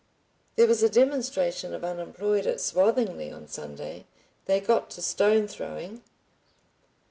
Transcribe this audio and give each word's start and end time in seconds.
"There 0.55 0.65
was 0.65 0.81
a 0.81 0.89
demonstration 0.89 1.75
of 1.75 1.83
unemployed 1.83 2.47
at 2.47 2.59
Swathinglea 2.59 3.31
on 3.35 3.47
Sunday. 3.47 4.05
They 4.47 4.59
got 4.59 4.89
to 4.89 5.01
stone 5.03 5.47
throwing." 5.47 6.01